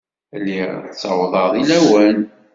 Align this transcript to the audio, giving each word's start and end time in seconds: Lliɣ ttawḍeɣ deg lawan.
Lliɣ 0.39 0.71
ttawḍeɣ 0.91 1.45
deg 1.55 1.65
lawan. 1.69 2.17